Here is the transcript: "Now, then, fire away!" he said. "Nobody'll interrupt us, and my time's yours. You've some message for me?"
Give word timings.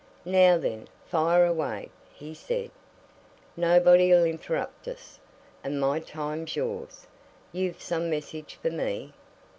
"Now, 0.25 0.57
then, 0.57 0.87
fire 1.05 1.45
away!" 1.45 1.91
he 2.11 2.33
said. 2.33 2.71
"Nobody'll 3.55 4.25
interrupt 4.25 4.87
us, 4.87 5.19
and 5.63 5.79
my 5.79 5.99
time's 5.99 6.55
yours. 6.55 7.05
You've 7.51 7.83
some 7.83 8.09
message 8.09 8.57
for 8.59 8.71
me?" 8.71 9.13